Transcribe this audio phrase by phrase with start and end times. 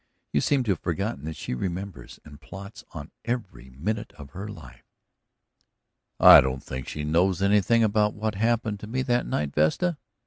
[0.33, 4.47] You seem to have forgotten what she remembers and plots on every minute of her
[4.47, 4.89] life."
[6.19, 9.99] "I don't think she knows anything about what happened to me that night, Vesta."